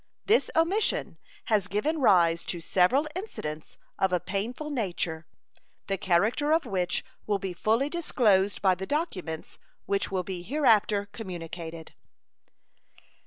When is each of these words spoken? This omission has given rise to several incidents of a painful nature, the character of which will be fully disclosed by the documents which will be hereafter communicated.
This 0.25 0.49
omission 0.55 1.19
has 1.45 1.67
given 1.67 2.01
rise 2.01 2.43
to 2.45 2.59
several 2.59 3.07
incidents 3.15 3.77
of 3.99 4.11
a 4.11 4.19
painful 4.19 4.71
nature, 4.71 5.27
the 5.85 5.95
character 5.99 6.51
of 6.51 6.65
which 6.65 7.05
will 7.27 7.37
be 7.37 7.53
fully 7.53 7.87
disclosed 7.87 8.63
by 8.63 8.73
the 8.73 8.87
documents 8.87 9.59
which 9.85 10.09
will 10.11 10.23
be 10.23 10.41
hereafter 10.41 11.05
communicated. 11.05 11.93